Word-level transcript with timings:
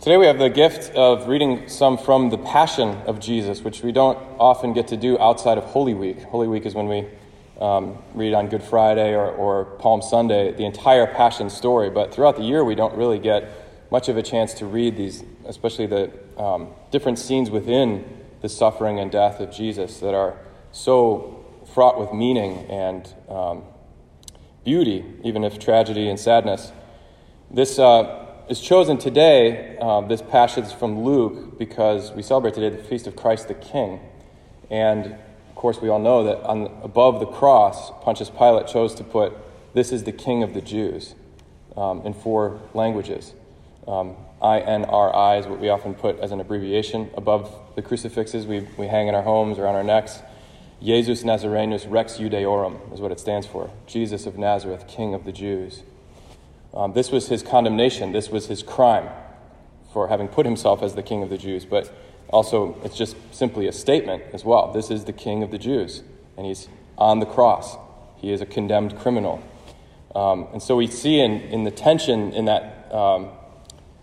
Today 0.00 0.16
we 0.16 0.26
have 0.26 0.38
the 0.38 0.48
gift 0.48 0.94
of 0.94 1.26
reading 1.26 1.68
some 1.68 1.98
from 1.98 2.30
the 2.30 2.38
Passion 2.38 2.90
of 3.08 3.18
Jesus, 3.18 3.62
which 3.62 3.82
we 3.82 3.90
don't 3.90 4.16
often 4.38 4.72
get 4.72 4.86
to 4.88 4.96
do 4.96 5.18
outside 5.18 5.58
of 5.58 5.64
Holy 5.64 5.92
Week. 5.92 6.22
Holy 6.22 6.46
Week 6.46 6.66
is 6.66 6.74
when 6.76 6.86
we 6.86 7.04
um, 7.60 7.98
read 8.14 8.32
on 8.32 8.48
Good 8.48 8.62
Friday 8.62 9.12
or, 9.16 9.28
or 9.28 9.64
Palm 9.64 10.00
Sunday 10.00 10.52
the 10.52 10.64
entire 10.64 11.08
Passion 11.08 11.50
story, 11.50 11.90
but 11.90 12.14
throughout 12.14 12.36
the 12.36 12.44
year 12.44 12.62
we 12.62 12.76
don't 12.76 12.96
really 12.96 13.18
get 13.18 13.50
much 13.90 14.08
of 14.08 14.16
a 14.16 14.22
chance 14.22 14.54
to 14.54 14.66
read 14.66 14.96
these, 14.96 15.24
especially 15.46 15.86
the 15.86 16.12
um, 16.40 16.68
different 16.92 17.18
scenes 17.18 17.50
within 17.50 18.04
the 18.40 18.48
suffering 18.48 19.00
and 19.00 19.10
death 19.10 19.40
of 19.40 19.50
Jesus 19.50 19.98
that 19.98 20.14
are 20.14 20.38
so 20.70 21.44
fraught 21.74 21.98
with 21.98 22.12
meaning 22.12 22.58
and 22.70 23.12
um, 23.28 23.64
beauty, 24.64 25.04
even 25.24 25.42
if 25.42 25.58
tragedy 25.58 26.08
and 26.08 26.20
sadness. 26.20 26.70
This 27.50 27.80
uh, 27.80 28.27
is 28.48 28.60
chosen 28.60 28.96
today, 28.96 29.76
uh, 29.80 30.00
this 30.02 30.22
passage 30.22 30.64
is 30.64 30.72
from 30.72 31.02
Luke, 31.02 31.58
because 31.58 32.12
we 32.12 32.22
celebrate 32.22 32.54
today 32.54 32.74
the 32.74 32.82
feast 32.82 33.06
of 33.06 33.14
Christ 33.14 33.48
the 33.48 33.54
King. 33.54 34.00
And 34.70 35.06
of 35.48 35.54
course, 35.54 35.80
we 35.80 35.88
all 35.88 35.98
know 35.98 36.24
that 36.24 36.42
on, 36.44 36.66
above 36.82 37.20
the 37.20 37.26
cross, 37.26 37.90
Pontius 38.02 38.30
Pilate 38.30 38.66
chose 38.66 38.94
to 38.96 39.04
put, 39.04 39.34
This 39.74 39.92
is 39.92 40.04
the 40.04 40.12
King 40.12 40.42
of 40.42 40.54
the 40.54 40.62
Jews, 40.62 41.14
um, 41.76 42.00
in 42.02 42.14
four 42.14 42.60
languages. 42.72 43.34
Um, 43.86 44.16
INRI 44.40 45.40
is 45.40 45.46
what 45.46 45.58
we 45.58 45.68
often 45.68 45.94
put 45.94 46.18
as 46.20 46.32
an 46.32 46.40
abbreviation 46.40 47.10
above 47.16 47.52
the 47.74 47.82
crucifixes 47.82 48.46
we, 48.46 48.60
we 48.76 48.86
hang 48.86 49.08
in 49.08 49.14
our 49.14 49.22
homes 49.22 49.58
or 49.58 49.66
on 49.66 49.74
our 49.74 49.84
necks. 49.84 50.20
Jesus 50.82 51.22
Nazarenus 51.24 51.90
Rex 51.90 52.18
Judaeorum 52.18 52.94
is 52.94 53.00
what 53.00 53.10
it 53.10 53.18
stands 53.18 53.46
for 53.46 53.70
Jesus 53.86 54.26
of 54.26 54.38
Nazareth, 54.38 54.86
King 54.86 55.12
of 55.12 55.24
the 55.24 55.32
Jews. 55.32 55.82
Um, 56.74 56.92
this 56.92 57.10
was 57.10 57.28
his 57.28 57.42
condemnation, 57.42 58.12
this 58.12 58.30
was 58.30 58.46
his 58.46 58.62
crime 58.62 59.08
for 59.92 60.08
having 60.08 60.28
put 60.28 60.44
himself 60.44 60.82
as 60.82 60.94
the 60.94 61.02
king 61.02 61.22
of 61.22 61.30
the 61.30 61.38
Jews. 61.38 61.64
But 61.64 61.92
also, 62.28 62.78
it's 62.84 62.96
just 62.96 63.16
simply 63.32 63.66
a 63.66 63.72
statement 63.72 64.22
as 64.32 64.44
well. 64.44 64.72
This 64.72 64.90
is 64.90 65.04
the 65.04 65.12
king 65.12 65.42
of 65.42 65.50
the 65.50 65.58
Jews, 65.58 66.02
and 66.36 66.46
he's 66.46 66.68
on 66.98 67.20
the 67.20 67.26
cross. 67.26 67.76
He 68.16 68.32
is 68.32 68.40
a 68.40 68.46
condemned 68.46 68.98
criminal. 68.98 69.42
Um, 70.14 70.48
and 70.52 70.62
so 70.62 70.76
we 70.76 70.86
see 70.86 71.20
in, 71.20 71.40
in 71.42 71.64
the 71.64 71.70
tension 71.70 72.32
in 72.32 72.46
that, 72.46 72.92
um, 72.92 73.30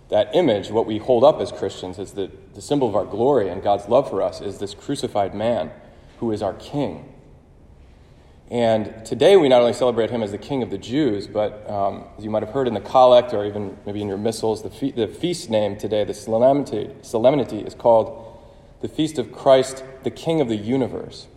that 0.09 0.35
image, 0.35 0.69
what 0.69 0.85
we 0.85 0.97
hold 0.97 1.23
up 1.23 1.39
as 1.39 1.51
Christians 1.51 1.99
as 1.99 2.13
the, 2.13 2.31
the 2.53 2.61
symbol 2.61 2.87
of 2.87 2.95
our 2.95 3.05
glory 3.05 3.49
and 3.49 3.61
God's 3.61 3.87
love 3.87 4.09
for 4.09 4.21
us 4.21 4.41
is 4.41 4.57
this 4.59 4.73
crucified 4.73 5.35
man 5.35 5.71
who 6.19 6.31
is 6.31 6.41
our 6.41 6.53
king. 6.53 7.14
And 8.51 9.03
today 9.05 9.37
we 9.37 9.49
not 9.49 9.61
only 9.61 9.73
celebrate 9.73 10.11
him 10.11 10.21
as 10.21 10.31
the 10.31 10.37
King 10.37 10.61
of 10.61 10.69
the 10.69 10.77
Jews, 10.77 11.25
but 11.25 11.67
um, 11.69 12.05
as 12.17 12.23
you 12.23 12.29
might 12.29 12.43
have 12.43 12.53
heard 12.53 12.67
in 12.67 12.75
the 12.75 12.79
collect 12.79 13.33
or 13.33 13.43
even 13.43 13.75
maybe 13.85 14.01
in 14.01 14.07
your 14.07 14.19
missals, 14.19 14.61
the, 14.61 14.69
fe- 14.69 14.91
the 14.91 15.07
feast 15.07 15.49
name 15.49 15.77
today, 15.77 16.03
the 16.03 16.13
solemnity, 16.13 16.91
solemnity, 17.01 17.59
is 17.59 17.73
called 17.73 18.21
the 18.81 18.87
Feast 18.87 19.17
of 19.17 19.31
Christ, 19.31 19.83
the 20.03 20.11
King 20.11 20.41
of 20.41 20.47
the 20.47 20.55
Universe. 20.55 21.27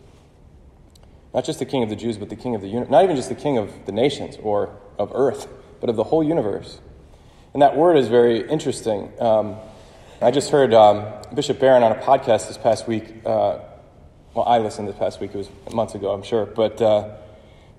Not 1.33 1.47
just 1.47 1.59
the 1.59 1.65
King 1.65 1.83
of 1.83 1.89
the 1.89 1.97
Jews, 1.97 2.19
but 2.19 2.29
the 2.29 2.37
King 2.37 2.55
of 2.55 2.61
the 2.61 2.69
universe. 2.69 2.91
Not 2.91 3.05
even 3.05 3.17
just 3.17 3.31
the 3.31 3.35
King 3.35 3.57
of 3.57 3.87
the 3.87 3.93
nations 3.93 4.37
or 4.43 4.77
of 4.99 5.11
earth, 5.15 5.49
but 5.81 5.89
of 5.89 5.97
the 5.97 6.05
whole 6.05 6.23
universe. 6.23 6.81
And 7.55 7.63
that 7.63 7.77
word 7.77 7.97
is 7.97 8.09
very 8.09 8.47
interesting. 8.49 9.11
Um, 9.19 9.57
I 10.21 10.31
just 10.31 10.51
heard 10.51 10.75
um, 10.75 11.07
Bishop 11.35 11.59
Barron 11.59 11.83
on 11.83 11.93
a 11.93 11.95
podcast 11.95 12.49
this 12.49 12.59
past 12.59 12.87
week 12.87 13.05
uh, 13.25 13.61
well, 14.35 14.45
I 14.47 14.59
listened 14.59 14.89
this 14.89 14.97
past 14.97 15.21
week, 15.21 15.35
it 15.35 15.39
was 15.39 15.51
months 15.73 15.95
ago, 15.95 16.13
I'm 16.13 16.23
sure, 16.23 16.47
but 16.47 16.81
uh, 16.81 17.17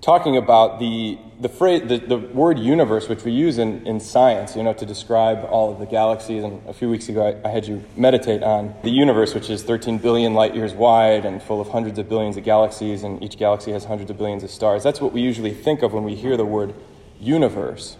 talking 0.00 0.36
about 0.36 0.78
the, 0.78 1.18
the, 1.40 1.48
phrase, 1.48 1.88
the, 1.88 1.98
the 1.98 2.18
word 2.18 2.58
universe, 2.58 3.08
which 3.08 3.24
we 3.24 3.32
use 3.32 3.58
in, 3.58 3.86
in 3.86 4.00
science, 4.00 4.56
you 4.56 4.62
know, 4.62 4.72
to 4.72 4.86
describe 4.86 5.46
all 5.50 5.72
of 5.72 5.78
the 5.78 5.86
galaxies. 5.86 6.42
And 6.42 6.66
a 6.66 6.72
few 6.72 6.88
weeks 6.88 7.08
ago, 7.08 7.26
I, 7.44 7.48
I 7.48 7.50
had 7.50 7.66
you 7.66 7.84
meditate 7.96 8.42
on 8.42 8.74
the 8.82 8.90
universe, 8.90 9.34
which 9.34 9.50
is 9.50 9.62
13 9.62 9.98
billion 9.98 10.34
light 10.34 10.54
years 10.54 10.72
wide 10.72 11.24
and 11.24 11.42
full 11.42 11.60
of 11.60 11.68
hundreds 11.68 11.98
of 11.98 12.08
billions 12.08 12.36
of 12.36 12.44
galaxies, 12.44 13.02
and 13.02 13.22
each 13.22 13.38
galaxy 13.38 13.72
has 13.72 13.84
hundreds 13.84 14.10
of 14.10 14.18
billions 14.18 14.42
of 14.42 14.50
stars. 14.50 14.82
That's 14.82 15.00
what 15.00 15.12
we 15.12 15.20
usually 15.20 15.52
think 15.52 15.82
of 15.82 15.92
when 15.92 16.04
we 16.04 16.14
hear 16.14 16.36
the 16.36 16.46
word 16.46 16.74
universe. 17.20 17.96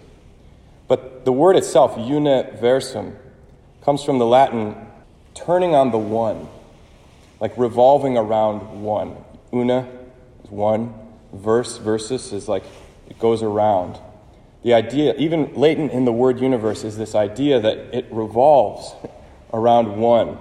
But 0.89 1.25
the 1.25 1.33
word 1.33 1.57
itself, 1.57 1.97
universum, 1.97 3.17
comes 3.83 4.03
from 4.03 4.19
the 4.19 4.27
Latin 4.27 4.75
turning 5.35 5.75
on 5.75 5.91
the 5.91 5.99
one 5.99 6.49
like 7.41 7.57
revolving 7.57 8.17
around 8.17 8.83
one. 8.83 9.17
Una 9.53 9.89
is 10.45 10.51
one, 10.51 10.95
verse, 11.33 11.79
versus 11.79 12.33
is 12.33 12.49
like 12.49 12.65
it 13.09 13.19
goes 13.19 13.43
around. 13.43 13.99
The 14.63 14.75
idea, 14.75 15.15
even 15.17 15.55
latent 15.55 15.91
in 15.93 16.05
the 16.05 16.13
word 16.13 16.39
universe, 16.39 16.85
is 16.85 16.99
this 16.99 17.15
idea 17.15 17.59
that 17.61 17.79
it 17.93 18.07
revolves 18.11 18.95
around 19.53 19.97
one. 19.97 20.39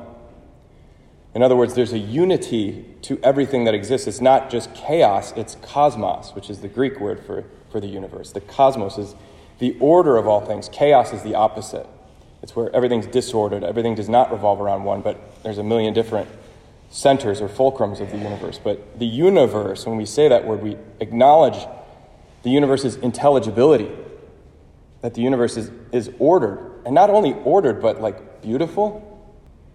In 1.33 1.41
other 1.41 1.55
words, 1.55 1.73
there's 1.73 1.93
a 1.93 1.99
unity 1.99 2.85
to 3.03 3.19
everything 3.23 3.63
that 3.63 3.73
exists. 3.73 4.07
It's 4.07 4.19
not 4.19 4.49
just 4.49 4.73
chaos, 4.73 5.31
it's 5.37 5.55
cosmos, 5.61 6.35
which 6.35 6.49
is 6.49 6.59
the 6.59 6.67
Greek 6.67 6.99
word 6.99 7.23
for, 7.23 7.45
for 7.71 7.79
the 7.79 7.87
universe. 7.87 8.33
The 8.33 8.41
cosmos 8.41 8.97
is 8.97 9.15
the 9.59 9.77
order 9.79 10.17
of 10.17 10.27
all 10.27 10.41
things, 10.41 10.69
chaos 10.69 11.13
is 11.13 11.23
the 11.23 11.35
opposite. 11.35 11.87
It's 12.41 12.55
where 12.55 12.73
everything's 12.75 13.05
disordered, 13.05 13.63
everything 13.63 13.95
does 13.95 14.09
not 14.09 14.31
revolve 14.31 14.59
around 14.59 14.83
one, 14.83 15.01
but 15.01 15.43
there's 15.43 15.57
a 15.57 15.63
million 15.63 15.93
different 15.93 16.29
centers 16.89 17.39
or 17.41 17.47
fulcrums 17.47 17.99
of 17.99 18.11
the 18.11 18.17
universe. 18.17 18.59
But 18.61 18.99
the 18.99 19.05
universe, 19.05 19.85
when 19.85 19.97
we 19.97 20.05
say 20.05 20.27
that 20.27 20.45
word, 20.45 20.61
we 20.61 20.77
acknowledge 20.99 21.67
the 22.43 22.49
universe's 22.49 22.95
intelligibility, 22.97 23.89
that 25.01 25.13
the 25.13 25.21
universe 25.21 25.55
is, 25.57 25.71
is 25.91 26.11
ordered. 26.19 26.81
And 26.85 26.95
not 26.95 27.09
only 27.09 27.33
ordered, 27.43 27.81
but 27.81 28.01
like 28.01 28.41
beautiful, 28.41 29.05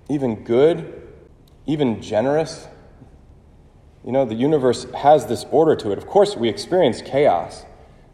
even 0.09 0.45
good, 0.45 1.03
even 1.67 2.03
generous. 2.03 2.67
You 4.05 4.13
know, 4.13 4.25
the 4.25 4.35
universe 4.35 4.87
has 4.93 5.27
this 5.27 5.47
order 5.51 5.77
to 5.77 5.93
it. 5.93 5.99
Of 5.99 6.07
course, 6.07 6.37
we 6.37 6.49
experience 6.49 7.01
chaos 7.01 7.65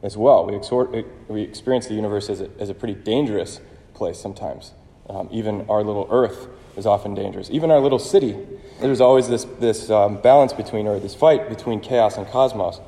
as 0.03 0.17
well. 0.17 0.47
We, 0.47 0.53
exor- 0.53 1.05
we 1.28 1.43
experience 1.43 1.87
the 1.87 1.94
universe 1.94 2.28
as 2.28 2.41
a, 2.41 2.50
as 2.59 2.69
a 2.69 2.75
pretty 2.75 2.94
dangerous 2.94 3.61
place 3.94 4.19
sometimes. 4.19 4.72
Um, 5.09 5.28
even 5.32 5.69
our 5.69 5.82
little 5.82 6.06
earth 6.11 6.49
is 6.77 6.87
often 6.87 7.15
dangerous. 7.15 7.50
Even 7.50 7.71
our 7.71 7.81
little 7.81 7.99
city, 7.99 8.37
there's 8.81 9.01
always 9.01 9.29
this, 9.29 9.45
this 9.59 9.91
um, 9.91 10.21
balance 10.21 10.53
between, 10.53 10.87
or 10.87 10.99
this 10.99 11.15
fight 11.15 11.49
between 11.49 11.81
chaos 11.81 12.17
and 12.17 12.27
cosmos. 12.27 12.81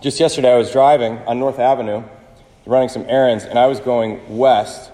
Just 0.00 0.20
yesterday, 0.20 0.52
I 0.52 0.56
was 0.56 0.70
driving 0.70 1.18
on 1.18 1.38
North 1.38 1.58
Avenue, 1.58 2.02
running 2.66 2.88
some 2.88 3.04
errands, 3.08 3.44
and 3.44 3.58
I 3.58 3.66
was 3.66 3.80
going 3.80 4.38
west, 4.38 4.90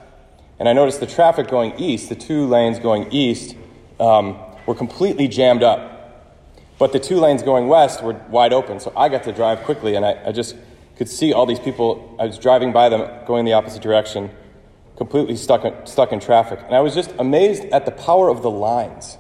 and 0.59 0.69
I 0.69 0.73
noticed 0.73 1.01
the 1.01 1.07
traffic 1.07 1.49
going 1.49 1.79
east, 1.79 2.09
the 2.09 2.15
two 2.15 2.47
lanes 2.47 2.79
going 2.79 3.13
east, 3.13 3.57
um, 4.01 4.39
were 4.67 4.75
completely 4.75 5.29
jammed 5.29 5.63
up. 5.63 5.93
But 6.79 6.93
the 6.93 7.01
two 7.01 7.19
lanes 7.21 7.43
going 7.43 7.69
west 7.69 8.03
were 8.03 8.15
wide 8.29 8.53
open, 8.53 8.81
so 8.81 8.93
I 8.97 9.09
got 9.09 9.23
to 9.25 9.33
drive 9.33 9.63
quickly, 9.63 9.95
and 9.95 10.05
I, 10.05 10.21
I 10.27 10.33
just 10.33 10.57
could 10.97 11.09
see 11.09 11.33
all 11.33 11.47
these 11.47 11.61
people. 11.61 12.17
I 12.19 12.27
was 12.27 12.39
driving 12.39 12.73
by 12.73 12.89
them 12.89 13.09
going 13.27 13.45
the 13.45 13.53
opposite 13.53 13.83
direction 13.83 14.31
completely 14.97 15.37
stuck 15.37 15.87
stuck 15.87 16.13
in 16.13 16.21
traffic. 16.21 16.61
And 16.65 16.75
I 16.75 16.81
was 16.81 16.95
just 16.95 17.13
amazed 17.19 17.65
at 17.67 17.85
the 17.85 17.93
power 17.93 18.29
of 18.29 18.43
the 18.43 18.51
lines. 18.51 19.19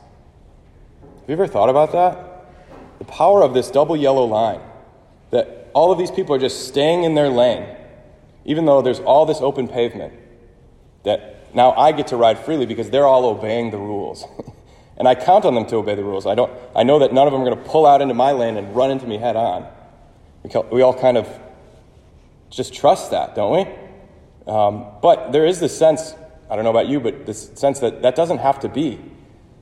Have 1.26 1.30
you 1.30 1.42
ever 1.42 1.52
thought 1.52 1.68
about 1.68 1.90
that? 1.90 2.46
The 3.00 3.04
power 3.04 3.42
of 3.42 3.52
this 3.52 3.68
double 3.68 3.96
yellow 3.96 4.24
line. 4.24 4.60
That 5.32 5.70
all 5.74 5.90
of 5.90 5.98
these 5.98 6.12
people 6.12 6.36
are 6.36 6.38
just 6.38 6.68
staying 6.68 7.02
in 7.02 7.16
their 7.16 7.28
lane, 7.28 7.66
even 8.44 8.64
though 8.64 8.80
there's 8.80 9.00
all 9.00 9.26
this 9.26 9.40
open 9.40 9.66
pavement. 9.66 10.14
That 11.02 11.52
now 11.52 11.72
I 11.72 11.90
get 11.90 12.06
to 12.08 12.16
ride 12.16 12.38
freely 12.38 12.64
because 12.64 12.90
they're 12.90 13.06
all 13.06 13.24
obeying 13.24 13.72
the 13.72 13.76
rules. 13.76 14.24
and 14.96 15.08
I 15.08 15.16
count 15.16 15.44
on 15.44 15.56
them 15.56 15.66
to 15.66 15.76
obey 15.78 15.96
the 15.96 16.04
rules. 16.04 16.26
I, 16.26 16.36
don't, 16.36 16.52
I 16.76 16.84
know 16.84 17.00
that 17.00 17.12
none 17.12 17.26
of 17.26 17.32
them 17.32 17.42
are 17.42 17.44
going 17.44 17.58
to 17.58 17.70
pull 17.70 17.86
out 17.86 18.00
into 18.00 18.14
my 18.14 18.30
lane 18.30 18.56
and 18.56 18.76
run 18.76 18.92
into 18.92 19.08
me 19.08 19.18
head 19.18 19.34
on. 19.34 19.66
We 20.70 20.82
all 20.82 20.94
kind 20.94 21.16
of 21.16 21.28
just 22.50 22.72
trust 22.72 23.10
that, 23.10 23.34
don't 23.34 23.52
we? 23.52 24.52
Um, 24.52 24.86
but 25.02 25.32
there 25.32 25.44
is 25.44 25.58
this 25.58 25.76
sense, 25.76 26.14
I 26.48 26.54
don't 26.54 26.62
know 26.62 26.70
about 26.70 26.86
you, 26.86 27.00
but 27.00 27.26
this 27.26 27.50
sense 27.56 27.80
that 27.80 28.02
that 28.02 28.14
doesn't 28.14 28.38
have 28.38 28.60
to 28.60 28.68
be. 28.68 29.00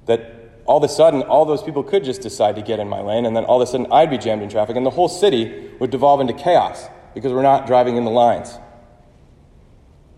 That 0.05 0.44
all 0.66 0.78
of 0.78 0.82
a 0.82 0.88
sudden, 0.88 1.22
all 1.22 1.44
those 1.44 1.62
people 1.62 1.82
could 1.82 2.05
just 2.05 2.22
decide 2.22 2.56
to 2.56 2.62
get 2.62 2.78
in 2.81 2.88
my 2.88 3.00
lane, 3.00 3.26
and 3.26 3.37
then 3.37 3.44
all 3.44 3.61
of 3.61 3.69
a 3.69 3.70
sudden 3.70 3.87
I'd 3.93 4.11
be 4.11 4.19
jammed 4.19 4.43
in 4.43 4.49
traffic, 4.49 4.76
and 4.76 4.84
the 4.84 4.90
whole 4.90 5.08
city 5.08 5.70
would 5.78 5.90
devolve 5.90 6.20
into 6.20 6.32
chaos 6.32 6.87
because 7.14 7.32
we're 7.32 7.43
not 7.43 7.66
driving 7.66 7.96
in 7.96 8.05
the 8.05 8.11
lines. 8.11 8.58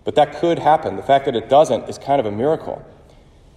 But 0.04 0.14
that 0.14 0.37
could 0.37 0.58
happen. 0.58 0.96
The 0.96 1.02
fact 1.02 1.25
that 1.25 1.34
it 1.34 1.48
doesn't 1.48 1.88
is 1.88 1.98
kind 1.98 2.20
of 2.20 2.26
a 2.26 2.32
miracle. 2.32 2.84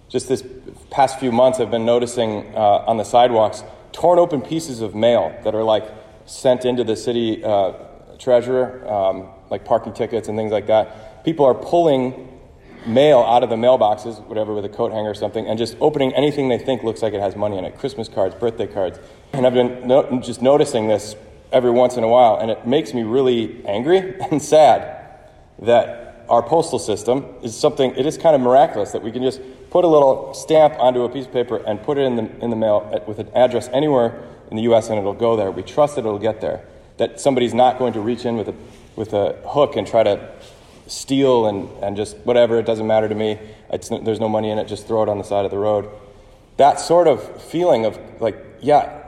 Just 0.08 0.28
this 0.28 0.42
past 0.90 1.20
few 1.20 1.30
months, 1.30 1.60
I've 1.60 1.70
been 1.70 1.86
noticing 1.86 2.54
uh, 2.56 2.84
on 2.86 2.96
the 2.96 3.04
sidewalks 3.04 3.62
torn 3.92 4.18
open 4.18 4.40
pieces 4.40 4.80
of 4.80 4.94
mail 4.94 5.38
that 5.44 5.54
are 5.54 5.62
like 5.62 5.84
sent 6.26 6.64
into 6.64 6.82
the 6.82 6.96
city 6.96 7.44
uh, 7.44 7.72
treasurer. 8.18 8.88
Um, 8.90 9.28
like 9.50 9.64
parking 9.64 9.92
tickets 9.92 10.28
and 10.28 10.38
things 10.38 10.52
like 10.52 10.68
that. 10.68 11.24
People 11.24 11.44
are 11.44 11.54
pulling 11.54 12.39
mail 12.86 13.20
out 13.20 13.42
of 13.42 13.50
the 13.50 13.56
mailboxes, 13.56 14.24
whatever, 14.26 14.54
with 14.54 14.64
a 14.64 14.68
coat 14.68 14.92
hanger 14.92 15.10
or 15.10 15.14
something, 15.14 15.46
and 15.46 15.58
just 15.58 15.76
opening 15.80 16.14
anything 16.14 16.48
they 16.48 16.58
think 16.58 16.82
looks 16.82 17.02
like 17.02 17.12
it 17.12 17.20
has 17.20 17.36
money 17.36 17.58
in 17.58 17.64
it 17.64 17.78
Christmas 17.78 18.08
cards, 18.08 18.34
birthday 18.34 18.66
cards. 18.66 18.98
And 19.32 19.46
I've 19.46 19.54
been 19.54 19.86
no- 19.86 20.20
just 20.20 20.42
noticing 20.42 20.88
this 20.88 21.14
every 21.52 21.70
once 21.70 21.96
in 21.96 22.04
a 22.04 22.08
while, 22.08 22.36
and 22.36 22.50
it 22.50 22.66
makes 22.66 22.94
me 22.94 23.02
really 23.02 23.64
angry 23.66 24.20
and 24.30 24.40
sad 24.40 24.96
that 25.60 26.24
our 26.28 26.42
postal 26.42 26.78
system 26.78 27.26
is 27.42 27.56
something, 27.56 27.94
it 27.96 28.06
is 28.06 28.16
kind 28.16 28.34
of 28.34 28.40
miraculous 28.40 28.92
that 28.92 29.02
we 29.02 29.10
can 29.10 29.22
just 29.22 29.40
put 29.70 29.84
a 29.84 29.88
little 29.88 30.32
stamp 30.32 30.74
onto 30.78 31.02
a 31.02 31.08
piece 31.08 31.26
of 31.26 31.32
paper 31.32 31.56
and 31.66 31.82
put 31.82 31.98
it 31.98 32.02
in 32.02 32.16
the, 32.16 32.44
in 32.44 32.50
the 32.50 32.56
mail 32.56 32.88
at, 32.94 33.06
with 33.08 33.18
an 33.18 33.28
address 33.34 33.68
anywhere 33.72 34.22
in 34.50 34.56
the 34.56 34.62
U.S. 34.64 34.88
and 34.88 34.98
it'll 34.98 35.12
go 35.12 35.36
there. 35.36 35.50
We 35.50 35.62
trust 35.62 35.96
that 35.96 36.00
it'll 36.00 36.18
get 36.18 36.40
there. 36.40 36.64
That 36.98 37.20
somebody's 37.20 37.54
not 37.54 37.78
going 37.78 37.92
to 37.94 38.00
reach 38.00 38.24
in 38.24 38.36
with 38.36 38.48
a, 38.48 38.54
with 38.94 39.12
a 39.12 39.40
hook 39.46 39.76
and 39.76 39.86
try 39.86 40.02
to 40.04 40.32
steal 40.90 41.46
and, 41.46 41.68
and 41.82 41.96
just 41.96 42.16
whatever, 42.18 42.58
it 42.58 42.66
doesn't 42.66 42.86
matter 42.86 43.08
to 43.08 43.14
me. 43.14 43.38
It's, 43.70 43.88
there's 43.88 44.20
no 44.20 44.28
money 44.28 44.50
in 44.50 44.58
it, 44.58 44.66
just 44.66 44.86
throw 44.86 45.02
it 45.02 45.08
on 45.08 45.18
the 45.18 45.24
side 45.24 45.44
of 45.44 45.50
the 45.50 45.58
road. 45.58 45.88
That 46.56 46.80
sort 46.80 47.06
of 47.06 47.42
feeling 47.42 47.84
of 47.86 47.98
like, 48.20 48.36
yeah, 48.60 49.02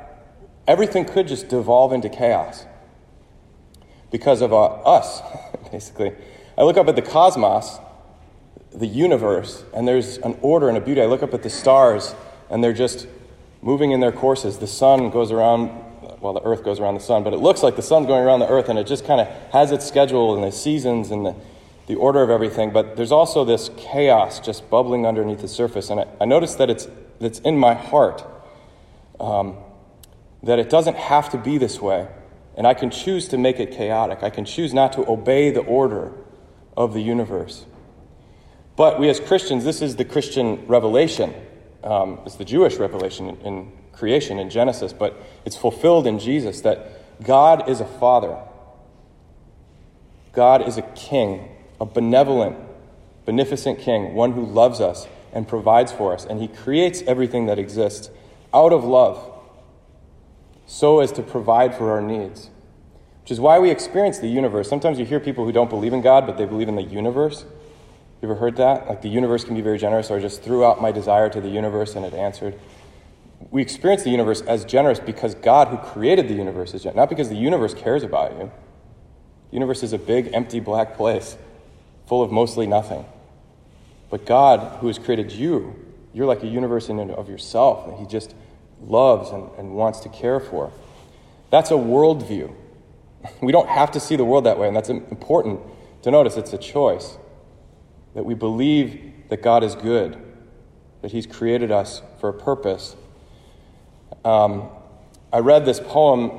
everything 0.67 1.05
could 1.05 1.27
just 1.27 1.49
devolve 1.49 1.93
into 1.93 2.09
chaos 2.09 2.65
because 4.11 4.43
of 4.43 4.53
uh, 4.53 4.67
us, 4.67 5.21
basically. 5.73 6.13
I 6.57 6.63
look 6.63 6.77
up 6.77 6.87
at 6.89 6.97
the 6.97 7.03
cosmos, 7.03 7.79
the 8.73 8.87
universe, 8.87 9.65
and 9.75 9.89
there's 9.89 10.19
an 10.19 10.39
order 10.41 10.69
and 10.69 10.79
a 10.79 10.81
beauty. 10.81 11.03
I 11.03 11.07
look 11.07 11.23
up 11.23 11.35
at 11.35 11.43
the 11.43 11.51
stars, 11.51 12.15
and 12.49 12.63
they're 12.63 12.73
just 12.73 13.09
moving 13.61 13.91
in 13.91 14.01
their 14.01 14.13
courses. 14.13 14.59
The 14.59 14.67
sun 14.67 15.11
goes 15.11 15.33
around, 15.33 15.71
well, 16.21 16.33
the 16.33 16.43
earth 16.43 16.63
goes 16.63 16.79
around 16.79 16.95
the 16.95 17.01
sun, 17.01 17.25
but 17.25 17.33
it 17.33 17.39
looks 17.39 17.63
like 17.63 17.75
the 17.75 17.83
sun's 17.83 18.07
going 18.07 18.25
around 18.25 18.41
the 18.41 18.49
earth, 18.49 18.69
and 18.69 18.79
it 18.79 18.87
just 18.87 19.05
kind 19.05 19.21
of 19.21 19.27
has 19.51 19.73
its 19.73 19.87
schedule 19.87 20.35
and 20.35 20.45
the 20.45 20.53
seasons 20.53 21.11
and 21.11 21.27
the, 21.27 21.35
the 21.87 21.95
order 21.95 22.23
of 22.23 22.31
everything. 22.31 22.71
But 22.71 22.97
there's 22.97 23.13
also 23.13 23.45
this 23.45 23.71
chaos 23.77 24.41
just 24.41 24.69
bubbling 24.71 25.07
underneath 25.07 25.41
the 25.41 25.49
surface, 25.49 25.91
and 25.91 26.01
I, 26.01 26.07
I 26.21 26.25
notice 26.25 26.55
that 26.57 26.71
it's, 26.71 26.89
it's 27.21 27.39
in 27.41 27.59
my 27.59 27.75
heart. 27.75 28.25
Um, 29.21 29.57
that 30.43 30.59
it 30.59 30.69
doesn't 30.69 30.97
have 30.97 31.31
to 31.31 31.39
be 31.39 31.59
this 31.59 31.81
way, 31.81 32.09
and 32.57 32.67
I 32.67 32.75
can 32.75 32.91
choose 32.91 33.29
to 33.29 33.39
make 33.39 33.61
it 33.61 33.71
chaotic. 33.71 34.23
I 34.23 34.31
can 34.31 34.45
choose 34.45 34.75
not 34.75 34.93
to 34.95 35.09
obey 35.09 35.51
the 35.51 35.61
order 35.61 36.13
of 36.77 36.95
the 36.95 37.01
universe. 37.01 37.65
But 38.77 38.99
we 38.99 39.09
as 39.09 39.21
Christians, 39.21 39.65
this 39.65 39.83
is 39.83 39.97
the 39.97 40.05
Christian 40.05 40.67
revelation. 40.67 41.35
Um, 41.85 42.21
it's 42.27 42.37
the 42.37 42.45
Jewish 42.45 42.77
revelation 42.77 43.29
in, 43.29 43.37
in 43.43 43.73
creation 43.93 44.39
in 44.39 44.51
Genesis, 44.51 44.93
but 44.93 45.21
it's 45.45 45.57
fulfilled 45.57 46.07
in 46.07 46.19
Jesus 46.19 46.63
that 46.63 47.23
God 47.23 47.69
is 47.69 47.81
a 47.81 47.85
father. 47.85 48.37
God 50.33 50.67
is 50.67 50.79
a 50.79 50.83
king, 50.83 51.49
a 51.83 51.85
benevolent, 51.85 52.57
beneficent 53.27 53.77
king, 53.81 54.15
one 54.15 54.35
who 54.35 54.47
loves 54.47 54.81
us 54.81 55.09
and 55.33 55.49
provides 55.49 55.91
for 55.91 56.15
us, 56.15 56.25
and 56.25 56.41
he 56.41 56.47
creates 56.47 57.03
everything 57.09 57.47
that 57.47 57.59
exists 57.59 58.09
out 58.55 58.73
of 58.73 58.85
love 58.85 59.29
so 60.65 61.01
as 61.01 61.11
to 61.11 61.23
provide 61.25 61.75
for 61.75 61.91
our 61.91 62.01
needs. 62.01 62.51
Which 63.23 63.33
is 63.33 63.41
why 63.41 63.59
we 63.59 63.69
experience 63.69 64.21
the 64.21 64.29
universe. 64.29 64.69
Sometimes 64.69 65.01
you 65.01 65.05
hear 65.05 65.19
people 65.19 65.45
who 65.45 65.51
don't 65.51 65.69
believe 65.69 65.93
in 65.93 66.03
God, 66.03 66.25
but 66.25 66.39
they 66.39 66.45
believe 66.45 66.69
in 66.69 66.77
the 66.77 66.85
universe. 66.85 67.45
You 68.21 68.29
ever 68.31 68.37
heard 68.37 68.57
that? 68.59 68.89
Like 68.89 69.03
the 69.03 69.09
universe 69.09 69.43
can 69.43 69.57
be 69.57 69.61
very 69.61 69.79
generous, 69.79 70.09
or 70.09 70.19
I 70.19 70.21
just 70.21 70.41
threw 70.41 70.65
out 70.65 70.81
my 70.81 70.93
desire 70.93 71.29
to 71.31 71.41
the 71.41 71.49
universe 71.49 71.97
and 71.97 72.07
it 72.07 72.15
answered. 72.15 72.61
We 73.51 73.61
experience 73.61 74.05
the 74.05 74.11
universe 74.11 74.41
as 74.43 74.65
generous 74.65 75.01
because 75.01 75.35
God, 75.35 75.67
who 75.67 75.79
created 75.79 76.29
the 76.29 76.35
universe, 76.35 76.75
is 76.75 76.85
generous, 76.85 76.97
not 76.97 77.09
because 77.09 77.29
the 77.29 77.35
universe 77.35 77.75
cares 77.75 78.05
about 78.05 78.35
you. 78.35 78.53
The 79.51 79.57
universe 79.57 79.83
is 79.83 79.93
a 79.93 79.99
big, 79.99 80.31
empty, 80.33 80.61
black 80.61 80.97
place 80.97 81.37
full 82.13 82.23
of 82.23 82.31
mostly 82.31 82.67
nothing. 82.67 83.07
But 84.11 84.27
God, 84.27 84.81
who 84.81 84.89
has 84.89 84.99
created 84.99 85.33
you, 85.33 85.75
you're 86.13 86.27
like 86.27 86.43
a 86.43 86.47
universe 86.47 86.91
in 86.91 86.99
and 86.99 87.11
of 87.11 87.31
yourself, 87.31 87.89
and 87.89 87.99
He 87.99 88.05
just 88.05 88.35
loves 88.83 89.31
and, 89.31 89.49
and 89.57 89.75
wants 89.75 90.01
to 90.01 90.11
care 90.11 90.39
for. 90.39 90.71
That's 91.49 91.71
a 91.71 91.81
worldview. 91.93 92.55
We 93.41 93.51
don't 93.51 93.67
have 93.71 93.93
to 93.93 94.01
see 94.01 94.17
the 94.17 94.27
world 94.27 94.45
that 94.45 94.59
way, 94.59 94.67
and 94.67 94.77
that's 94.77 94.91
important 94.91 95.61
to 96.03 96.11
notice. 96.11 96.37
It's 96.37 96.53
a 96.53 96.59
choice 96.59 97.17
that 98.15 98.27
we 98.27 98.35
believe 98.35 99.15
that 99.31 99.41
God 99.41 99.65
is 99.65 99.75
good, 99.75 100.19
that 101.01 101.13
He's 101.13 101.27
created 101.27 101.73
us 101.73 102.03
for 102.21 102.29
a 102.29 102.35
purpose. 102.35 102.95
Um, 104.23 104.69
I 105.33 105.39
read 105.39 105.65
this 105.65 105.81
poem 105.81 106.31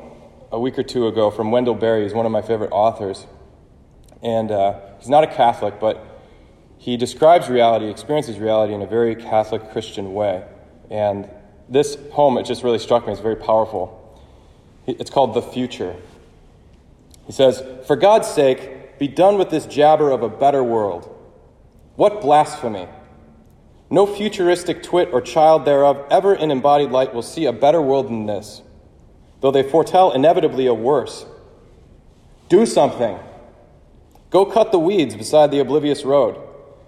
a 0.52 0.60
week 0.60 0.78
or 0.78 0.84
two 0.84 1.08
ago 1.08 1.32
from 1.32 1.50
Wendell 1.50 1.74
Berry. 1.74 2.04
He's 2.04 2.14
one 2.14 2.28
of 2.28 2.32
my 2.32 2.44
favorite 2.44 2.72
authors. 2.72 3.26
And 4.24 4.52
uh, 4.52 4.80
he's 5.00 5.10
not 5.10 5.24
a 5.24 5.28
Catholic, 5.28 5.80
but 5.80 6.04
he 6.78 6.98
describes 6.98 7.50
reality, 7.50 7.90
experiences 7.90 8.40
reality 8.40 8.74
in 8.74 8.82
a 8.82 8.88
very 8.88 9.16
Catholic 9.16 9.72
Christian 9.72 10.14
way. 10.14 10.44
And 10.90 11.30
this 11.70 11.98
poem, 12.12 12.38
it 12.38 12.44
just 12.44 12.64
really 12.64 12.80
struck 12.80 13.06
me. 13.06 13.12
It's 13.12 13.22
very 13.22 13.36
powerful. 13.36 14.00
It's 14.88 15.10
called 15.12 15.34
The 15.34 15.42
Future. 15.42 15.96
He 17.26 17.32
says, 17.32 17.64
For 17.86 17.96
God's 17.96 18.28
sake, 18.28 18.98
be 19.00 19.08
done 19.08 19.38
with 19.38 19.50
this 19.50 19.66
jabber 19.66 20.12
of 20.12 20.24
a 20.24 20.30
better 20.30 20.64
world. 20.64 21.10
What 21.96 22.22
blasphemy! 22.22 22.88
No 23.90 24.08
futuristic 24.08 24.82
twit 24.82 25.10
or 25.12 25.22
child 25.22 25.66
thereof 25.66 26.06
ever 26.10 26.34
in 26.34 26.50
embodied 26.50 26.92
light 26.92 27.14
will 27.14 27.22
see 27.22 27.46
a 27.46 27.54
better 27.54 27.82
world 27.82 28.08
than 28.08 28.26
this, 28.26 28.62
though 29.42 29.52
they 29.52 29.64
foretell 29.64 30.12
inevitably 30.12 30.66
a 30.66 30.74
worse. 30.74 31.26
Do 32.50 32.66
something. 32.66 33.20
Go 34.34 34.48
cut 34.48 34.72
the 34.72 34.80
weeds 34.80 35.16
beside 35.16 35.52
the 35.52 35.60
oblivious 35.60 36.04
road. 36.04 36.42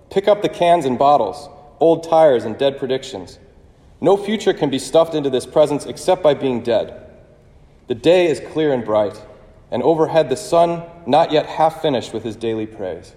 Pick 0.10 0.28
up 0.28 0.42
the 0.42 0.50
cans 0.50 0.84
and 0.84 0.98
bottles, 0.98 1.48
old 1.80 2.04
tires 2.04 2.44
and 2.44 2.58
dead 2.58 2.80
predictions. 2.80 3.38
No 4.02 4.18
future 4.18 4.52
can 4.52 4.72
be 4.72 4.80
stuffed 4.80 5.14
into 5.14 5.30
this 5.30 5.46
presence 5.46 5.86
except 5.86 6.24
by 6.24 6.34
being 6.34 6.64
dead. 6.64 7.08
The 7.86 7.94
day 7.94 8.26
is 8.26 8.40
clear 8.40 8.74
and 8.74 8.84
bright, 8.84 9.24
and 9.70 9.84
overhead 9.84 10.28
the 10.28 10.36
sun 10.36 10.86
not 11.06 11.32
yet 11.32 11.46
half 11.46 11.84
finished 11.84 12.14
with 12.14 12.24
his 12.24 12.36
daily 12.36 12.66
praise. 12.66 13.14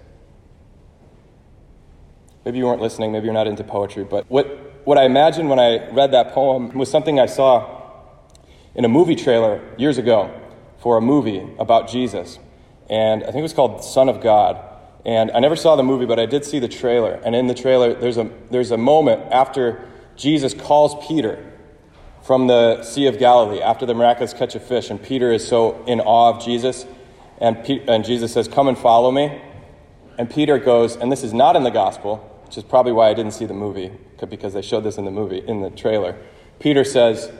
Maybe 2.45 2.59
you 2.59 2.65
weren't 2.65 2.83
listening, 2.83 3.11
maybe 3.11 3.25
you're 3.25 3.33
not 3.33 3.47
into 3.47 3.63
poetry, 3.63 4.03
but 4.03 4.29
what, 4.29 4.45
what 4.85 4.99
I 4.99 5.05
imagined 5.05 5.49
when 5.49 5.59
I 5.59 5.89
read 5.89 6.11
that 6.11 6.33
poem 6.33 6.77
was 6.77 6.91
something 6.91 7.19
I 7.19 7.25
saw 7.25 7.67
in 8.75 8.85
a 8.85 8.89
movie 8.89 9.15
trailer 9.15 9.59
years 9.79 9.97
ago 9.97 10.31
for 10.77 10.97
a 10.97 11.01
movie 11.01 11.47
about 11.57 11.89
Jesus. 11.89 12.37
And 12.89 13.23
I 13.23 13.27
think 13.27 13.37
it 13.37 13.43
was 13.43 13.53
called 13.53 13.83
Son 13.83 14.09
of 14.09 14.21
God. 14.21 14.63
And 15.05 15.31
I 15.31 15.39
never 15.39 15.55
saw 15.55 15.75
the 15.75 15.83
movie, 15.83 16.05
but 16.05 16.19
I 16.19 16.25
did 16.25 16.43
see 16.43 16.59
the 16.59 16.67
trailer. 16.67 17.21
And 17.23 17.35
in 17.35 17.47
the 17.47 17.53
trailer, 17.53 17.93
there's 17.93 18.17
a, 18.17 18.29
there's 18.49 18.71
a 18.71 18.77
moment 18.77 19.31
after 19.31 19.87
Jesus 20.15 20.53
calls 20.53 21.07
Peter 21.07 21.45
from 22.23 22.47
the 22.47 22.83
Sea 22.83 23.07
of 23.07 23.17
Galilee 23.17 23.61
after 23.61 23.85
the 23.85 23.93
miraculous 23.93 24.33
catch 24.33 24.53
of 24.55 24.63
fish, 24.63 24.89
and 24.89 25.01
Peter 25.01 25.31
is 25.31 25.47
so 25.47 25.83
in 25.85 25.99
awe 25.99 26.35
of 26.35 26.43
Jesus. 26.43 26.85
And, 27.39 27.63
Pe- 27.63 27.85
and 27.87 28.03
Jesus 28.03 28.33
says, 28.33 28.47
Come 28.47 28.67
and 28.67 28.77
follow 28.77 29.11
me. 29.11 29.41
And 30.19 30.29
Peter 30.29 30.57
goes, 30.57 30.97
and 30.97 31.09
this 31.09 31.23
is 31.23 31.33
not 31.33 31.55
in 31.55 31.63
the 31.63 31.69
gospel, 31.71 32.17
which 32.45 32.57
is 32.57 32.63
probably 32.65 32.91
why 32.91 33.09
I 33.09 33.13
didn't 33.13 33.31
see 33.31 33.45
the 33.45 33.53
movie, 33.53 33.89
because 34.29 34.53
they 34.53 34.61
showed 34.61 34.83
this 34.83 34.97
in 34.97 35.05
the 35.05 35.11
movie, 35.11 35.37
in 35.39 35.61
the 35.61 35.69
trailer. 35.69 36.17
Peter 36.59 36.83
says, 36.83 37.31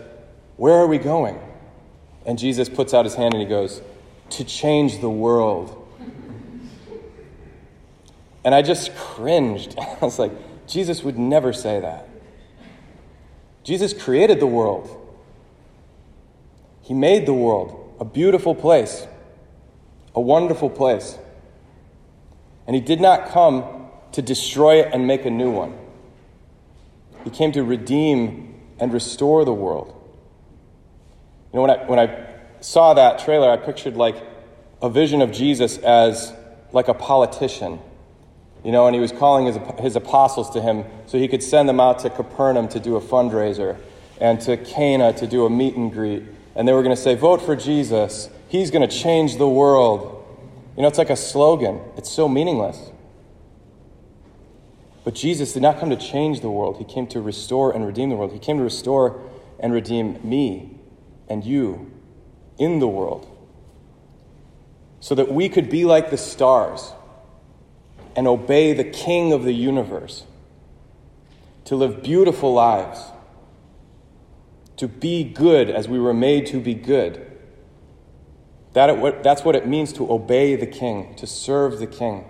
Where 0.55 0.75
are 0.75 0.87
we 0.87 0.97
going? 0.97 1.37
And 2.25 2.39
Jesus 2.39 2.69
puts 2.69 2.93
out 2.93 3.03
his 3.03 3.15
hand 3.15 3.33
and 3.33 3.43
he 3.43 3.49
goes, 3.49 3.81
To 4.31 4.43
change 4.43 5.01
the 5.01 5.09
world. 5.09 5.75
And 8.43 8.55
I 8.55 8.61
just 8.61 8.95
cringed. 8.95 9.77
I 9.79 9.97
was 10.01 10.19
like, 10.19 10.31
Jesus 10.67 11.03
would 11.03 11.17
never 11.17 11.51
say 11.51 11.79
that. 11.79 12.07
Jesus 13.63 13.93
created 13.93 14.39
the 14.39 14.47
world. 14.47 14.95
He 16.81 16.93
made 16.93 17.25
the 17.25 17.33
world 17.33 17.75
a 17.99 18.05
beautiful 18.05 18.55
place, 18.55 19.05
a 20.15 20.21
wonderful 20.21 20.69
place. 20.69 21.17
And 22.65 22.75
He 22.75 22.81
did 22.81 23.01
not 23.01 23.29
come 23.29 23.87
to 24.13 24.21
destroy 24.21 24.81
it 24.81 24.89
and 24.93 25.05
make 25.05 25.25
a 25.25 25.29
new 25.29 25.51
one. 25.51 25.77
He 27.23 27.29
came 27.29 27.51
to 27.51 27.63
redeem 27.63 28.55
and 28.79 28.93
restore 28.93 29.43
the 29.43 29.53
world. 29.53 29.93
You 31.51 31.57
know, 31.57 31.61
when 31.63 31.71
I, 31.71 31.85
when 31.85 31.99
I 31.99 32.28
saw 32.61 32.93
that 32.93 33.19
trailer, 33.19 33.49
I 33.49 33.57
pictured 33.57 33.95
like 33.95 34.15
a 34.81 34.89
vision 34.89 35.21
of 35.21 35.31
Jesus 35.31 35.77
as 35.77 36.33
like 36.71 36.87
a 36.87 36.93
politician 36.93 37.79
you 38.63 38.71
know, 38.73 38.87
and 38.87 38.95
he 38.95 38.99
was 38.99 39.11
calling 39.11 39.45
his, 39.45 39.57
his 39.79 39.95
apostles 39.95 40.49
to 40.51 40.61
him 40.61 40.83
so 41.05 41.17
he 41.17 41.27
could 41.27 41.43
send 41.43 41.69
them 41.69 41.79
out 41.79 41.99
to 41.99 42.09
Capernaum 42.09 42.67
to 42.69 42.79
do 42.79 42.95
a 42.97 43.01
fundraiser 43.01 43.77
and 44.19 44.41
to 44.41 44.57
Cana 44.57 45.13
to 45.13 45.27
do 45.27 45.45
a 45.45 45.49
meet 45.49 45.75
and 45.75 45.91
greet. 45.91 46.23
And 46.55 46.67
they 46.67 46.73
were 46.73 46.83
going 46.83 46.95
to 46.95 47.01
say, 47.01 47.15
Vote 47.15 47.41
for 47.41 47.55
Jesus. 47.55 48.29
He's 48.49 48.71
going 48.71 48.87
to 48.87 48.93
change 48.93 49.37
the 49.37 49.47
world. 49.47 50.15
You 50.75 50.81
know, 50.81 50.87
it's 50.87 50.97
like 50.97 51.09
a 51.09 51.15
slogan, 51.15 51.79
it's 51.95 52.09
so 52.09 52.27
meaningless. 52.27 52.91
But 55.05 55.15
Jesus 55.15 55.53
did 55.53 55.61
not 55.61 55.79
come 55.79 55.89
to 55.89 55.95
change 55.95 56.41
the 56.41 56.49
world, 56.49 56.77
He 56.77 56.83
came 56.83 57.07
to 57.07 57.21
restore 57.21 57.73
and 57.73 57.85
redeem 57.85 58.09
the 58.09 58.15
world. 58.15 58.33
He 58.33 58.39
came 58.39 58.57
to 58.57 58.63
restore 58.63 59.21
and 59.59 59.71
redeem 59.71 60.19
me 60.27 60.79
and 61.29 61.45
you 61.45 61.91
in 62.59 62.79
the 62.79 62.87
world 62.87 63.27
so 64.99 65.15
that 65.15 65.31
we 65.31 65.49
could 65.49 65.69
be 65.69 65.85
like 65.85 66.11
the 66.11 66.17
stars 66.17 66.93
and 68.15 68.27
obey 68.27 68.73
the 68.73 68.83
King 68.83 69.33
of 69.33 69.43
the 69.43 69.53
universe, 69.53 70.25
to 71.65 71.75
live 71.75 72.03
beautiful 72.03 72.53
lives, 72.53 72.99
to 74.77 74.87
be 74.87 75.23
good 75.23 75.69
as 75.69 75.87
we 75.87 75.99
were 75.99 76.13
made 76.13 76.45
to 76.47 76.59
be 76.59 76.73
good. 76.73 77.25
That, 78.73 79.23
that's 79.23 79.43
what 79.45 79.55
it 79.55 79.67
means 79.67 79.93
to 79.93 80.11
obey 80.11 80.55
the 80.55 80.67
King, 80.67 81.15
to 81.15 81.27
serve 81.27 81.79
the 81.79 81.87
King. 81.87 82.25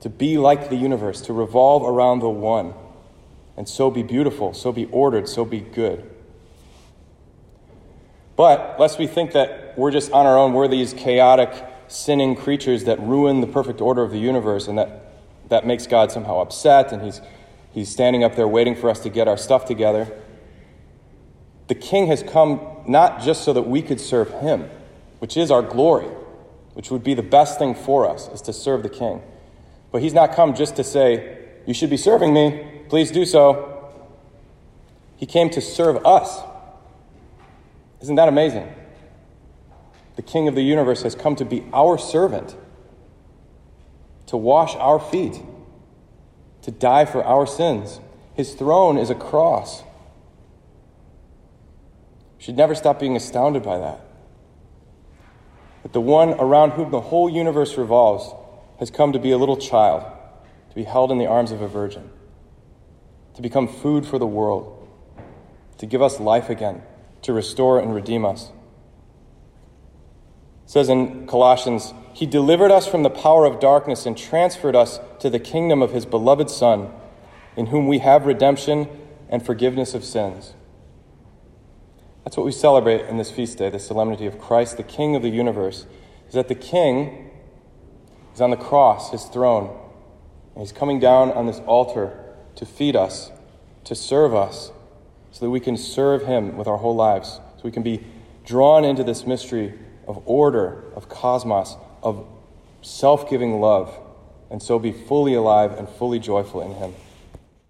to 0.00 0.08
be 0.08 0.38
like 0.38 0.70
the 0.70 0.76
universe, 0.76 1.20
to 1.22 1.32
revolve 1.32 1.82
around 1.82 2.20
the 2.20 2.28
one, 2.28 2.74
and 3.56 3.68
so 3.68 3.90
be 3.90 4.02
beautiful, 4.02 4.54
so 4.54 4.72
be 4.72 4.86
ordered, 4.86 5.28
so 5.28 5.44
be 5.44 5.60
good. 5.60 6.08
But 8.38 8.78
lest 8.78 9.00
we 9.00 9.08
think 9.08 9.32
that 9.32 9.74
we're 9.76 9.90
just 9.90 10.12
on 10.12 10.24
our 10.24 10.38
own, 10.38 10.52
we're 10.52 10.68
these 10.68 10.92
chaotic, 10.94 11.52
sinning 11.88 12.36
creatures 12.36 12.84
that 12.84 13.00
ruin 13.00 13.40
the 13.40 13.48
perfect 13.48 13.80
order 13.80 14.00
of 14.04 14.12
the 14.12 14.18
universe, 14.18 14.68
and 14.68 14.78
that, 14.78 15.12
that 15.48 15.66
makes 15.66 15.88
God 15.88 16.12
somehow 16.12 16.38
upset, 16.38 16.92
and 16.92 17.02
he's, 17.02 17.20
he's 17.72 17.88
standing 17.88 18.22
up 18.22 18.36
there 18.36 18.46
waiting 18.46 18.76
for 18.76 18.90
us 18.90 19.00
to 19.00 19.08
get 19.08 19.26
our 19.26 19.36
stuff 19.36 19.64
together. 19.64 20.16
The 21.66 21.74
king 21.74 22.06
has 22.06 22.22
come 22.22 22.60
not 22.86 23.22
just 23.22 23.42
so 23.42 23.52
that 23.54 23.62
we 23.62 23.82
could 23.82 24.00
serve 24.00 24.30
him, 24.40 24.70
which 25.18 25.36
is 25.36 25.50
our 25.50 25.60
glory, 25.60 26.06
which 26.74 26.92
would 26.92 27.02
be 27.02 27.14
the 27.14 27.24
best 27.24 27.58
thing 27.58 27.74
for 27.74 28.08
us, 28.08 28.28
is 28.28 28.40
to 28.42 28.52
serve 28.52 28.84
the 28.84 28.88
king. 28.88 29.20
But 29.90 30.00
he's 30.00 30.14
not 30.14 30.32
come 30.32 30.54
just 30.54 30.76
to 30.76 30.84
say, 30.84 31.38
You 31.66 31.74
should 31.74 31.90
be 31.90 31.96
serving 31.96 32.32
me, 32.32 32.84
please 32.88 33.10
do 33.10 33.24
so. 33.24 33.90
He 35.16 35.26
came 35.26 35.50
to 35.50 35.60
serve 35.60 36.06
us. 36.06 36.40
Isn't 38.00 38.16
that 38.16 38.28
amazing? 38.28 38.72
The 40.16 40.22
King 40.22 40.48
of 40.48 40.54
the 40.54 40.62
universe 40.62 41.02
has 41.02 41.14
come 41.14 41.36
to 41.36 41.44
be 41.44 41.64
our 41.72 41.98
servant, 41.98 42.56
to 44.26 44.36
wash 44.36 44.74
our 44.76 44.98
feet, 44.98 45.40
to 46.62 46.70
die 46.70 47.04
for 47.04 47.24
our 47.24 47.46
sins. 47.46 48.00
His 48.34 48.54
throne 48.54 48.98
is 48.98 49.10
a 49.10 49.14
cross. 49.14 49.82
We 52.36 52.44
should 52.44 52.56
never 52.56 52.74
stop 52.74 53.00
being 53.00 53.16
astounded 53.16 53.62
by 53.62 53.78
that. 53.78 54.00
That 55.82 55.92
the 55.92 56.00
one 56.00 56.30
around 56.34 56.72
whom 56.72 56.90
the 56.90 57.00
whole 57.00 57.30
universe 57.30 57.76
revolves 57.76 58.32
has 58.78 58.90
come 58.90 59.12
to 59.12 59.18
be 59.18 59.30
a 59.30 59.38
little 59.38 59.56
child, 59.56 60.04
to 60.68 60.74
be 60.74 60.84
held 60.84 61.10
in 61.10 61.18
the 61.18 61.26
arms 61.26 61.50
of 61.50 61.62
a 61.62 61.68
virgin, 61.68 62.10
to 63.34 63.42
become 63.42 63.66
food 63.66 64.06
for 64.06 64.18
the 64.18 64.26
world, 64.26 64.88
to 65.78 65.86
give 65.86 66.02
us 66.02 66.20
life 66.20 66.50
again, 66.50 66.82
to 67.22 67.32
restore 67.32 67.80
and 67.80 67.94
redeem 67.94 68.24
us. 68.24 68.50
It 70.64 70.70
says 70.70 70.88
in 70.88 71.26
Colossians, 71.26 71.94
He 72.12 72.26
delivered 72.26 72.70
us 72.70 72.86
from 72.86 73.02
the 73.02 73.10
power 73.10 73.44
of 73.44 73.60
darkness 73.60 74.06
and 74.06 74.16
transferred 74.16 74.76
us 74.76 75.00
to 75.20 75.30
the 75.30 75.38
kingdom 75.38 75.82
of 75.82 75.92
His 75.92 76.06
beloved 76.06 76.50
Son, 76.50 76.90
in 77.56 77.66
whom 77.66 77.86
we 77.86 77.98
have 77.98 78.26
redemption 78.26 78.88
and 79.28 79.44
forgiveness 79.44 79.94
of 79.94 80.04
sins. 80.04 80.54
That's 82.24 82.36
what 82.36 82.46
we 82.46 82.52
celebrate 82.52 83.06
in 83.06 83.16
this 83.16 83.30
feast 83.30 83.56
day, 83.56 83.70
the 83.70 83.78
solemnity 83.78 84.26
of 84.26 84.38
Christ, 84.38 84.76
the 84.76 84.82
King 84.82 85.16
of 85.16 85.22
the 85.22 85.30
universe, 85.30 85.86
is 86.28 86.34
that 86.34 86.48
the 86.48 86.54
King 86.54 87.30
is 88.34 88.40
on 88.42 88.50
the 88.50 88.56
cross, 88.56 89.10
his 89.10 89.24
throne, 89.24 89.76
and 90.54 90.62
he's 90.62 90.70
coming 90.70 91.00
down 91.00 91.32
on 91.32 91.46
this 91.46 91.58
altar 91.60 92.16
to 92.54 92.66
feed 92.66 92.94
us, 92.94 93.32
to 93.84 93.94
serve 93.94 94.34
us, 94.34 94.70
so 95.32 95.44
that 95.44 95.50
we 95.50 95.60
can 95.60 95.76
serve 95.76 96.24
him 96.26 96.56
with 96.56 96.66
our 96.66 96.76
whole 96.76 96.96
lives, 96.96 97.40
so 97.56 97.62
we 97.64 97.70
can 97.70 97.82
be 97.82 98.04
drawn 98.44 98.84
into 98.84 99.04
this 99.04 99.26
mystery 99.26 99.74
of 100.06 100.22
order, 100.26 100.84
of 100.94 101.08
cosmos, 101.08 101.76
of 102.02 102.26
self 102.82 103.28
giving 103.28 103.60
love, 103.60 103.94
and 104.50 104.62
so 104.62 104.78
be 104.78 104.92
fully 104.92 105.34
alive 105.34 105.72
and 105.78 105.88
fully 105.88 106.18
joyful 106.18 106.62
in 106.62 106.72
him. 106.72 106.94